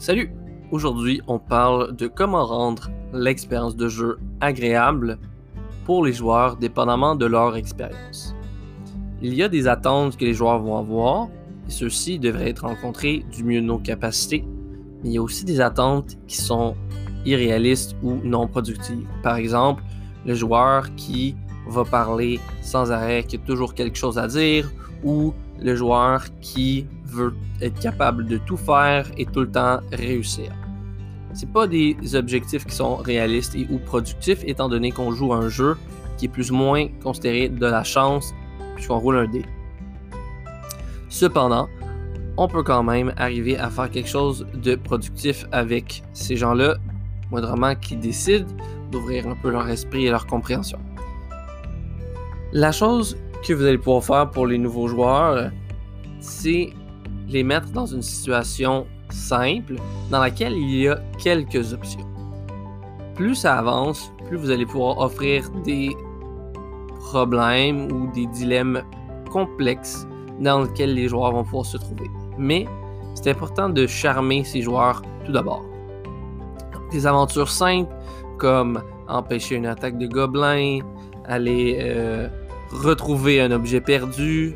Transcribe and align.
Salut! 0.00 0.32
Aujourd'hui, 0.70 1.20
on 1.26 1.38
parle 1.38 1.94
de 1.94 2.06
comment 2.06 2.46
rendre 2.46 2.88
l'expérience 3.12 3.76
de 3.76 3.86
jeu 3.86 4.18
agréable 4.40 5.18
pour 5.84 6.06
les 6.06 6.14
joueurs 6.14 6.56
dépendamment 6.56 7.16
de 7.16 7.26
leur 7.26 7.54
expérience. 7.54 8.34
Il 9.20 9.34
y 9.34 9.42
a 9.42 9.50
des 9.50 9.68
attentes 9.68 10.16
que 10.16 10.24
les 10.24 10.32
joueurs 10.32 10.58
vont 10.58 10.78
avoir 10.78 11.28
et 11.68 11.70
ceux-ci 11.70 12.18
devraient 12.18 12.48
être 12.48 12.64
rencontrés 12.64 13.26
du 13.30 13.44
mieux 13.44 13.60
de 13.60 13.66
nos 13.66 13.76
capacités, 13.76 14.42
mais 15.02 15.10
il 15.10 15.12
y 15.12 15.18
a 15.18 15.22
aussi 15.22 15.44
des 15.44 15.60
attentes 15.60 16.16
qui 16.26 16.38
sont 16.38 16.74
irréalistes 17.26 17.94
ou 18.02 18.22
non 18.24 18.46
productives. 18.46 19.06
Par 19.22 19.36
exemple, 19.36 19.82
le 20.24 20.32
joueur 20.32 20.94
qui 20.94 21.36
va 21.68 21.84
parler 21.84 22.40
sans 22.62 22.90
arrêt, 22.90 23.22
qui 23.24 23.36
a 23.36 23.38
toujours 23.40 23.74
quelque 23.74 23.98
chose 23.98 24.16
à 24.16 24.28
dire, 24.28 24.72
ou 25.04 25.34
le 25.60 25.74
joueur 25.74 26.24
qui 26.40 26.86
veut 27.10 27.34
être 27.60 27.78
capable 27.80 28.26
de 28.26 28.38
tout 28.38 28.56
faire 28.56 29.06
et 29.16 29.26
tout 29.26 29.40
le 29.40 29.50
temps 29.50 29.80
réussir. 29.92 30.52
C'est 31.32 31.52
pas 31.52 31.66
des 31.66 31.96
objectifs 32.14 32.64
qui 32.64 32.74
sont 32.74 32.96
réalistes 32.96 33.54
et 33.54 33.66
ou 33.70 33.78
productifs, 33.78 34.42
étant 34.44 34.68
donné 34.68 34.90
qu'on 34.90 35.12
joue 35.12 35.32
un 35.32 35.48
jeu 35.48 35.76
qui 36.16 36.26
est 36.26 36.28
plus 36.28 36.50
ou 36.50 36.56
moins 36.56 36.88
considéré 37.02 37.48
de 37.48 37.66
la 37.66 37.84
chance 37.84 38.34
puisqu'on 38.74 38.98
roule 38.98 39.16
un 39.16 39.28
dé. 39.28 39.44
Cependant, 41.08 41.68
on 42.36 42.48
peut 42.48 42.62
quand 42.62 42.82
même 42.82 43.12
arriver 43.16 43.58
à 43.58 43.68
faire 43.70 43.90
quelque 43.90 44.08
chose 44.08 44.46
de 44.54 44.74
productif 44.74 45.46
avec 45.52 46.02
ces 46.14 46.36
gens-là, 46.36 46.76
moindrement 47.30 47.74
qui 47.74 47.96
décident 47.96 48.46
d'ouvrir 48.90 49.28
un 49.28 49.36
peu 49.36 49.50
leur 49.50 49.68
esprit 49.68 50.06
et 50.06 50.10
leur 50.10 50.26
compréhension. 50.26 50.78
La 52.52 52.72
chose 52.72 53.16
que 53.46 53.52
vous 53.52 53.64
allez 53.64 53.78
pouvoir 53.78 54.02
faire 54.02 54.30
pour 54.30 54.46
les 54.46 54.58
nouveaux 54.58 54.88
joueurs, 54.88 55.50
c'est 56.20 56.72
les 57.30 57.44
mettre 57.44 57.70
dans 57.70 57.86
une 57.86 58.02
situation 58.02 58.86
simple 59.10 59.76
dans 60.10 60.20
laquelle 60.20 60.52
il 60.52 60.82
y 60.82 60.88
a 60.88 61.00
quelques 61.22 61.72
options. 61.72 62.06
Plus 63.14 63.34
ça 63.34 63.58
avance, 63.58 64.12
plus 64.26 64.36
vous 64.36 64.50
allez 64.50 64.66
pouvoir 64.66 64.98
offrir 64.98 65.48
des 65.64 65.96
problèmes 66.96 67.90
ou 67.92 68.10
des 68.12 68.26
dilemmes 68.26 68.82
complexes 69.30 70.06
dans 70.40 70.62
lesquels 70.62 70.94
les 70.94 71.08
joueurs 71.08 71.32
vont 71.32 71.44
pouvoir 71.44 71.66
se 71.66 71.76
trouver. 71.76 72.10
Mais 72.38 72.66
c'est 73.14 73.30
important 73.30 73.68
de 73.68 73.86
charmer 73.86 74.44
ces 74.44 74.62
joueurs 74.62 75.02
tout 75.24 75.32
d'abord. 75.32 75.64
Des 76.90 77.06
aventures 77.06 77.48
simples 77.48 77.94
comme 78.38 78.82
empêcher 79.08 79.56
une 79.56 79.66
attaque 79.66 79.98
de 79.98 80.06
gobelins, 80.06 80.80
aller 81.26 81.78
euh, 81.80 82.28
retrouver 82.70 83.40
un 83.40 83.50
objet 83.50 83.80
perdu, 83.80 84.54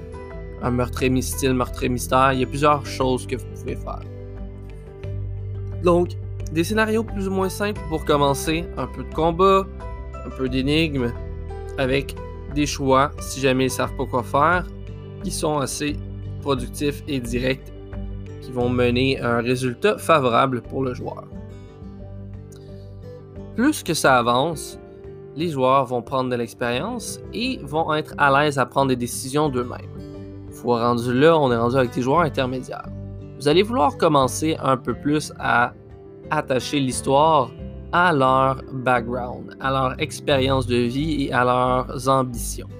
un 0.65 0.71
meurtrier 0.71 1.11
mystile, 1.11 1.55
meurtrier 1.55 1.91
mystère. 1.91 2.33
Il 2.33 2.41
y 2.41 2.43
a 2.43 2.47
plusieurs 2.47 2.85
choses 2.87 3.27
que 3.27 3.37
vous 3.37 3.45
pouvez 3.55 3.77
faire. 3.77 4.01
Donc, 5.83 6.09
des 6.53 6.65
scénarios 6.65 7.05
plus 7.05 7.29
ou 7.29 7.31
moins 7.31 7.51
simples 7.51 7.81
pour 7.89 8.05
commencer, 8.05 8.65
un 8.79 8.87
peu 8.87 9.05
de 9.05 9.15
combat, 9.15 9.67
un 10.25 10.31
peu 10.31 10.49
d'énigmes, 10.49 11.13
avec 11.77 12.17
des 12.55 12.67
choix, 12.67 13.13
si 13.21 13.41
jamais 13.41 13.65
ils 13.65 13.67
ne 13.67 13.73
savent 13.73 13.95
pas 13.97 14.07
quoi 14.07 14.23
faire, 14.23 14.67
qui 15.23 15.31
sont 15.31 15.59
assez 15.59 15.97
productifs 16.41 17.03
et 17.09 17.21
directs, 17.21 17.73
qui 18.41 18.51
vont 18.51 18.69
mener 18.69 19.21
à 19.21 19.37
un 19.37 19.43
résultat 19.43 19.99
favorable 19.99 20.63
pour 20.63 20.83
le 20.83 20.95
joueur. 20.95 21.25
Plus 23.57 23.83
que 23.83 23.93
ça 23.93 24.19
avance, 24.19 24.79
les 25.37 25.49
joueurs 25.49 25.85
vont 25.85 26.03
prendre 26.03 26.31
de 26.31 26.37
l'expérience 26.37 27.21
et 27.33 27.59
vont 27.63 27.93
être 27.93 28.15
à 28.17 28.31
l'aise 28.31 28.59
à 28.59 28.67
prendre 28.67 28.89
des 28.89 28.97
décisions 28.97 29.49
d'eux-mêmes. 29.49 29.94
Fois 30.65 30.81
rendu 30.81 31.13
là, 31.13 31.39
on 31.39 31.53
est 31.53 31.57
rendu 31.59 31.77
avec 31.77 31.93
des 31.93 32.01
joueurs 32.01 32.21
intermédiaires. 32.21 32.89
Vous 33.39 33.49
allez 33.49 33.63
vouloir 33.63 33.99
commencer 33.99 34.57
un 34.63 34.79
peu 34.79 34.95
plus 34.95 35.31
à 35.39 35.75
attacher 36.31 36.81
l'histoire 36.81 37.51
à 37.93 38.15
leur 38.15 38.63
background, 38.73 39.59
à 39.61 39.71
leur 39.71 40.01
expérience 40.01 40.67
de 40.67 40.77
vie 40.77 41.25
et 41.25 41.33
à 41.35 41.45
leurs 41.45 42.09
ambitions. 42.09 42.71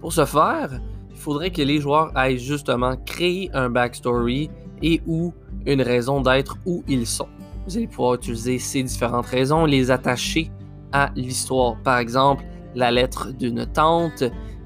Pour 0.00 0.12
ce 0.12 0.24
faire, 0.24 0.80
il 1.08 1.16
faudrait 1.16 1.50
que 1.50 1.62
les 1.62 1.78
joueurs 1.78 2.10
aillent 2.16 2.40
justement 2.40 2.96
créer 3.06 3.48
un 3.54 3.70
backstory 3.70 4.50
et 4.82 5.00
ou 5.06 5.32
une 5.66 5.82
raison 5.82 6.20
d'être 6.20 6.56
où 6.66 6.82
ils 6.88 7.06
sont. 7.06 7.28
Vous 7.64 7.76
allez 7.76 7.86
pouvoir 7.86 8.14
utiliser 8.14 8.58
ces 8.58 8.82
différentes 8.82 9.26
raisons, 9.26 9.66
les 9.66 9.92
attacher 9.92 10.50
à 10.90 11.10
l'histoire. 11.14 11.76
Par 11.84 11.98
exemple, 11.98 12.42
la 12.74 12.90
lettre 12.90 13.30
d'une 13.30 13.66
tante 13.66 14.24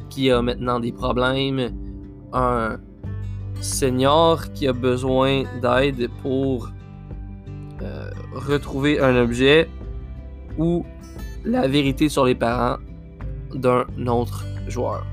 qui 0.09 0.31
a 0.31 0.43
maintenant 0.43 0.81
des 0.81 0.93
problèmes, 0.93 1.73
un 2.33 2.79
senior 3.61 4.53
qui 4.53 4.67
a 4.67 4.73
besoin 4.73 5.45
d'aide 5.61 6.11
pour 6.23 6.71
euh, 7.83 8.11
retrouver 8.33 9.01
un 9.01 9.17
objet 9.17 9.69
ou 10.59 10.85
la 11.45 11.67
vérité 11.67 12.09
sur 12.09 12.25
les 12.25 12.35
parents 12.35 12.77
d'un 13.55 13.87
autre 14.07 14.45
joueur. 14.69 15.07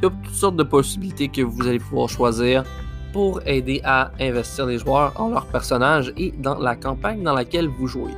Il 0.00 0.04
y 0.04 0.06
a 0.06 0.10
toutes 0.10 0.34
sortes 0.34 0.56
de 0.56 0.62
possibilités 0.62 1.28
que 1.28 1.42
vous 1.42 1.66
allez 1.66 1.78
pouvoir 1.78 2.08
choisir 2.08 2.64
pour 3.12 3.40
aider 3.46 3.80
à 3.84 4.12
investir 4.20 4.66
les 4.66 4.78
joueurs 4.78 5.12
en 5.20 5.30
leur 5.30 5.46
personnage 5.46 6.12
et 6.16 6.32
dans 6.32 6.58
la 6.58 6.76
campagne 6.76 7.22
dans 7.22 7.34
laquelle 7.34 7.68
vous 7.68 7.86
jouez. 7.86 8.12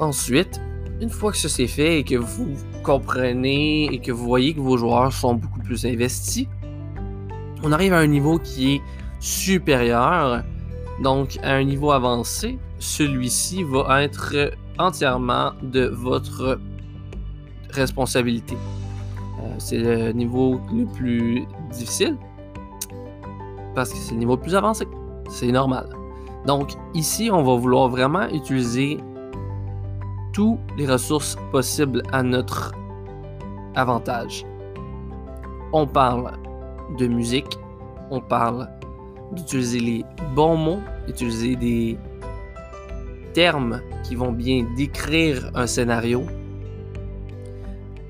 Ensuite, 0.00 0.60
une 1.04 1.10
fois 1.10 1.32
que 1.32 1.36
ça 1.36 1.50
c'est 1.50 1.66
fait 1.66 1.98
et 1.98 2.02
que 2.02 2.14
vous 2.14 2.54
comprenez 2.82 3.92
et 3.92 3.98
que 3.98 4.10
vous 4.10 4.24
voyez 4.24 4.54
que 4.54 4.60
vos 4.60 4.78
joueurs 4.78 5.12
sont 5.12 5.34
beaucoup 5.34 5.60
plus 5.60 5.84
investis, 5.84 6.46
on 7.62 7.72
arrive 7.72 7.92
à 7.92 7.98
un 7.98 8.06
niveau 8.06 8.38
qui 8.38 8.76
est 8.76 8.82
supérieur. 9.20 10.42
Donc, 11.02 11.38
à 11.42 11.52
un 11.52 11.64
niveau 11.64 11.92
avancé, 11.92 12.58
celui-ci 12.78 13.64
va 13.64 14.02
être 14.02 14.34
entièrement 14.78 15.52
de 15.62 15.84
votre 15.88 16.58
responsabilité. 17.68 18.56
Euh, 19.42 19.54
c'est 19.58 19.78
le 19.78 20.12
niveau 20.12 20.58
le 20.72 20.86
plus 20.86 21.44
difficile 21.70 22.16
parce 23.74 23.90
que 23.90 23.98
c'est 23.98 24.12
le 24.12 24.20
niveau 24.20 24.36
le 24.36 24.40
plus 24.40 24.54
avancé. 24.54 24.86
C'est 25.28 25.52
normal. 25.52 25.86
Donc, 26.46 26.70
ici, 26.94 27.28
on 27.30 27.42
va 27.42 27.56
vouloir 27.56 27.90
vraiment 27.90 28.26
utiliser 28.30 29.00
toutes 30.34 30.58
les 30.76 30.86
ressources 30.86 31.38
possibles 31.52 32.02
à 32.12 32.22
notre 32.22 32.72
avantage. 33.76 34.44
On 35.72 35.86
parle 35.86 36.32
de 36.98 37.06
musique, 37.06 37.58
on 38.10 38.20
parle 38.20 38.68
d'utiliser 39.32 39.80
les 39.80 40.04
bons 40.34 40.56
mots, 40.56 40.80
utiliser 41.08 41.56
des 41.56 41.98
termes 43.32 43.80
qui 44.02 44.16
vont 44.16 44.32
bien 44.32 44.66
décrire 44.76 45.50
un 45.54 45.66
scénario, 45.66 46.24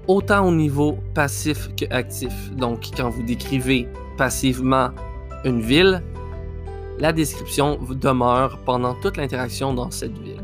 autant 0.07 0.47
au 0.47 0.53
niveau 0.53 0.99
passif 1.15 1.71
que 1.77 1.85
actif. 1.95 2.35
Donc, 2.57 2.89
quand 2.97 3.11
vous 3.11 3.23
décrivez 3.23 3.89
passivement 4.17 4.91
une 5.45 5.61
ville, 5.61 6.03
la 6.99 7.13
description 7.13 7.79
demeure 7.91 8.59
pendant 8.65 8.95
toute 8.95 9.17
l'interaction 9.17 9.75
dans 9.75 9.91
cette 9.91 10.17
ville. 10.19 10.43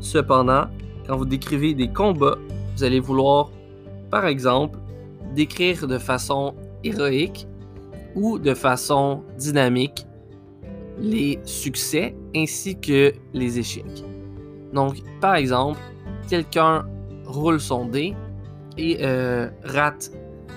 Cependant, 0.00 0.66
quand 1.06 1.16
vous 1.16 1.24
décrivez 1.24 1.74
des 1.74 1.88
combats, 1.88 2.36
vous 2.76 2.84
allez 2.84 3.00
vouloir, 3.00 3.50
par 4.10 4.26
exemple, 4.26 4.78
décrire 5.34 5.86
de 5.86 5.98
façon 5.98 6.54
héroïque 6.84 7.46
ou 8.14 8.38
de 8.38 8.54
façon 8.54 9.22
dynamique 9.38 10.06
les 10.98 11.38
succès 11.44 12.16
ainsi 12.34 12.78
que 12.78 13.12
les 13.34 13.58
échecs. 13.58 14.04
Donc, 14.72 14.96
par 15.20 15.36
exemple, 15.36 15.78
quelqu'un 16.28 16.86
roule 17.26 17.60
son 17.60 17.86
dé 17.86 18.14
et 18.78 18.98
euh, 19.00 19.48
rate. 19.64 20.10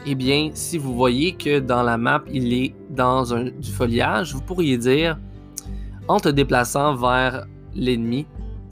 Eh 0.06 0.16
bien, 0.16 0.52
si 0.54 0.78
vous 0.78 0.96
voyez 0.96 1.34
que 1.34 1.60
dans 1.60 1.84
la 1.84 1.98
map, 1.98 2.24
il 2.32 2.54
est 2.54 2.74
dans 2.90 3.24
du 3.24 3.72
foliage, 3.72 4.34
vous 4.34 4.42
pourriez 4.42 4.78
dire, 4.78 5.18
en 6.08 6.20
te 6.20 6.30
déplaçant 6.30 6.96
vers 6.96 7.46
l'ennemi, 7.76 8.26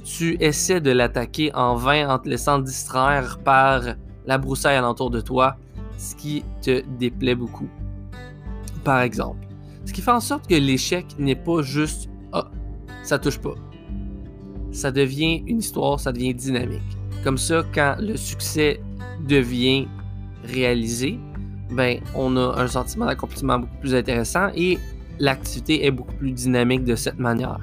tu 0.08 0.38
essaies 0.40 0.80
de 0.80 0.92
l'attaquer 0.92 1.54
en 1.54 1.76
vain 1.76 2.10
en 2.10 2.18
te 2.18 2.30
laissant 2.30 2.60
distraire 2.60 3.40
par 3.44 3.82
la 4.26 4.38
broussaille 4.38 4.78
alentour 4.78 5.10
de 5.10 5.20
toi, 5.20 5.58
ce 5.98 6.16
qui 6.16 6.46
te 6.62 6.82
déplaît 6.98 7.36
beaucoup. 7.36 7.68
Par 8.86 9.02
exemple. 9.02 9.46
Ce 9.86 9.92
qui 9.92 10.02
fait 10.02 10.12
en 10.12 10.22
sorte 10.22 10.48
que 10.48 10.56
l'échec 10.56 11.06
n'est 11.20 11.36
pas 11.36 11.62
juste 11.62 12.10
Ah, 12.32 12.50
ça 13.04 13.20
touche 13.20 13.40
pas. 13.40 13.56
Ça 14.72 14.92
devient 14.92 15.44
une 15.46 15.60
histoire, 15.60 16.00
ça 16.00 16.14
devient 16.14 16.34
dynamique. 16.34 16.98
Comme 17.24 17.38
ça, 17.38 17.64
quand 17.74 17.96
le 18.00 18.16
succès 18.16 18.80
devient 19.28 19.88
réalisé, 20.46 21.20
ben, 21.72 22.00
on 22.16 22.38
a 22.38 22.62
un 22.62 22.68
sentiment 22.68 23.08
d'accomplissement 23.08 23.60
beaucoup 23.60 23.78
plus 23.82 23.94
intéressant 23.94 24.50
et 24.56 24.78
l'activité 25.20 25.86
est 25.86 25.92
beaucoup 25.92 26.16
plus 26.16 26.32
dynamique 26.32 26.86
de 26.86 26.96
cette 26.96 27.20
manière. 27.20 27.60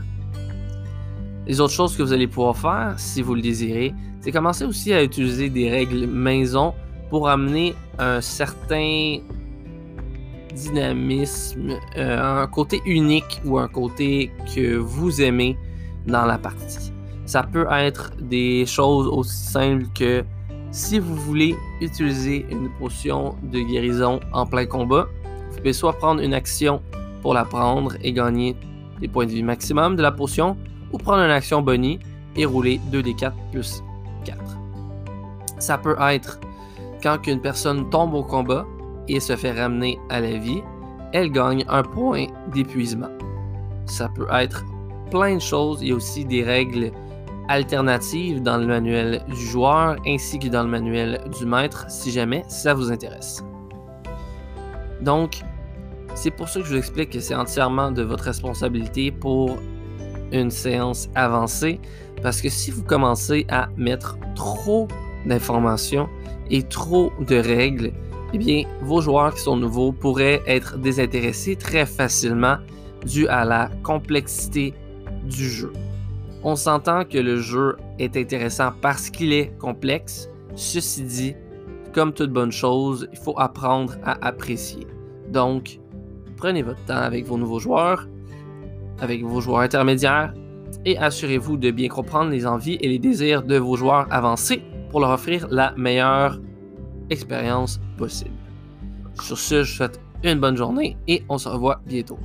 Les 1.47 1.61
autres 1.61 1.73
choses 1.73 1.97
que 1.97 2.03
vous 2.03 2.13
allez 2.13 2.27
pouvoir 2.27 2.57
faire, 2.57 2.95
si 2.99 3.21
vous 3.21 3.35
le 3.35 3.43
désirez, 3.43 3.95
c'est 4.21 4.33
commencer 4.33 4.65
aussi 4.65 4.93
à 4.93 5.03
utiliser 5.03 5.51
des 5.51 5.71
règles 5.71 6.07
maison 6.07 6.75
pour 7.11 7.29
amener 7.29 7.75
un 7.99 8.21
certain 8.21 9.19
dynamisme, 10.55 11.77
euh, 11.97 12.43
un 12.43 12.47
côté 12.47 12.81
unique 12.87 13.43
ou 13.45 13.59
un 13.59 13.69
côté 13.69 14.31
que 14.55 14.77
vous 14.77 15.21
aimez 15.21 15.59
dans 16.07 16.25
la 16.25 16.39
partie. 16.39 16.93
Ça 17.27 17.43
peut 17.43 17.67
être 17.71 18.13
des 18.21 18.65
choses 18.67 19.07
aussi 19.07 19.37
simples 19.37 19.87
que 19.95 20.25
si 20.71 20.99
vous 20.99 21.15
voulez 21.15 21.55
utiliser 21.81 22.47
une 22.51 22.69
potion 22.79 23.37
de 23.43 23.61
guérison 23.61 24.21
en 24.33 24.47
plein 24.47 24.67
combat, 24.67 25.07
vous 25.51 25.57
pouvez 25.59 25.73
soit 25.73 25.93
prendre 25.93 26.21
une 26.21 26.35
action 26.35 26.83
pour 27.23 27.35
la 27.35 27.45
prendre 27.45 27.95
et 28.03 28.13
gagner 28.13 28.57
des 29.01 29.09
points 29.09 29.27
de 29.27 29.31
vie 29.31 29.43
maximum 29.43 29.97
de 29.97 30.03
la 30.03 30.13
potion, 30.13 30.57
ou 30.95 30.99
prendre 30.99 31.23
une 31.23 31.31
action 31.31 31.61
bonnie 31.61 31.99
et 32.37 32.47
rouler 32.47 32.81
2d4 32.93 33.33
plus 33.51 33.83
4. 34.25 34.39
Ça 35.59 35.77
peut 35.77 35.97
être 36.01 36.39
quand 37.03 37.27
une 37.27 37.41
personne 37.41 37.91
tombe 37.91 38.15
au 38.15 38.23
combat 38.23 38.65
et 39.09 39.19
se 39.19 39.35
fait 39.35 39.53
ramener 39.53 39.99
à 40.09 40.21
la 40.21 40.39
vie, 40.39 40.63
elle 41.13 41.31
gagne 41.33 41.65
un 41.69 41.83
point 41.83 42.27
d'épuisement. 42.53 43.11
Ça 43.87 44.09
peut 44.09 44.29
être 44.33 44.65
plein 45.11 45.35
de 45.35 45.41
choses. 45.41 45.83
Il 45.83 45.89
y 45.89 45.93
a 45.93 45.97
aussi 45.97 46.25
des 46.25 46.45
règles 46.45 46.93
alternatives 47.49 48.41
dans 48.41 48.57
le 48.57 48.67
manuel 48.67 49.23
du 49.29 49.47
joueur 49.47 49.97
ainsi 50.07 50.39
que 50.39 50.47
dans 50.47 50.63
le 50.63 50.71
manuel 50.71 51.23
du 51.37 51.45
maître 51.45 51.87
si 51.89 52.13
jamais 52.13 52.45
ça 52.49 52.73
vous 52.73 52.91
intéresse. 52.91 53.45
Donc, 55.03 55.41
c'est 56.15 56.31
pour 56.31 56.49
ça 56.49 56.61
que 56.61 56.67
je 56.67 56.71
vous 56.71 56.79
explique 56.79 57.11
que 57.11 57.21
c'est 57.21 57.35
entièrement 57.35 57.91
de 57.91 58.03
votre 58.03 58.25
responsabilité 58.25 59.11
pour 59.11 59.59
une 60.33 60.51
séance 60.51 61.09
avancée 61.15 61.81
parce 62.23 62.41
que 62.41 62.49
si 62.49 62.71
vous 62.71 62.83
commencez 62.83 63.47
à 63.51 63.69
mettre 63.77 64.17
trop 64.35 64.89
d'informations 65.27 66.09
et 66.51 66.63
trop 66.63 67.13
de 67.21 67.37
règles, 67.37 67.93
eh 68.33 68.39
bien, 68.39 68.65
vos 68.83 69.01
joueurs 69.01 69.35
qui 69.35 69.41
sont 69.41 69.57
nouveaux 69.57 69.93
pourraient 69.93 70.43
être 70.47 70.79
désintéressés 70.79 71.57
très 71.57 71.87
facilement 71.87 72.57
dû 73.05 73.29
à 73.29 73.45
la 73.45 73.71
complexité 73.83 74.75
du 75.25 75.49
jeu. 75.49 75.73
On 76.43 76.57
s'entend 76.57 77.05
que 77.05 77.19
le 77.19 77.37
jeu 77.37 77.77
est 77.99 78.17
intéressant 78.17 78.73
parce 78.81 79.11
qu'il 79.11 79.33
est 79.33 79.57
complexe. 79.59 80.29
Ceci 80.57 81.03
dit, 81.03 81.35
comme 81.93 82.13
toute 82.13 82.33
bonne 82.33 82.53
chose, 82.53 83.09
il 83.13 83.19
faut 83.19 83.39
apprendre 83.39 83.95
à 84.05 84.27
apprécier. 84.27 84.87
Donc, 85.29 85.79
prenez 86.37 86.63
votre 86.63 86.85
temps 86.85 86.97
avec 86.97 87.25
vos 87.25 87.39
nouveaux 87.39 87.61
joueurs, 87.61 88.09
avec 89.05 89.23
vos 89.23 89.41
joueurs 89.41 89.61
intermédiaires, 89.61 90.35
et 90.85 90.99
assurez-vous 90.99 91.57
de 91.57 91.71
bien 91.71 91.89
comprendre 91.89 92.31
les 92.31 92.47
envies 92.47 92.79
et 92.81 92.89
les 92.89 92.99
désirs 92.99 93.43
de 93.43 93.57
vos 93.57 93.77
joueurs 93.77 94.07
avancés 94.11 94.63
pour 94.91 95.01
leur 95.01 95.11
offrir 95.11 95.47
la 95.51 95.73
meilleure 95.77 96.41
expérience 97.11 97.81
possible. 97.97 98.35
Sur 99.21 99.39
ce, 99.39 99.63
je 99.63 99.71
vous 99.71 99.77
souhaite 99.77 100.01
une 100.25 100.41
bonne 100.41 100.57
journée 100.57 100.97
et 101.07 101.23
on 101.29 101.39
se 101.39 101.49
revoit 101.49 101.81
bientôt. 101.87 102.19